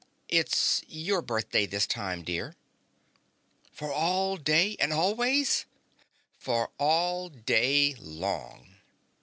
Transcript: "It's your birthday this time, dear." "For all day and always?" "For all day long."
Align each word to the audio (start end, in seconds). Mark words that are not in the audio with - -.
"It's 0.29 0.81
your 0.87 1.21
birthday 1.21 1.67
this 1.67 1.85
time, 1.85 2.23
dear." 2.23 2.55
"For 3.71 3.93
all 3.93 4.35
day 4.35 4.75
and 4.79 4.91
always?" 4.91 5.67
"For 6.39 6.71
all 6.79 7.29
day 7.29 7.93
long." 7.99 8.77